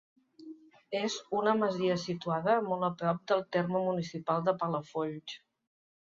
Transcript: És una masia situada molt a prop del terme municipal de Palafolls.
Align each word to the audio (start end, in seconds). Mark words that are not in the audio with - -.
És 0.99 1.17
una 1.39 1.51
masia 1.57 1.97
situada 2.03 2.55
molt 2.69 2.85
a 2.87 2.91
prop 3.01 3.19
del 3.33 3.43
terme 3.57 3.81
municipal 3.89 4.41
de 4.49 4.55
Palafolls. 4.63 5.37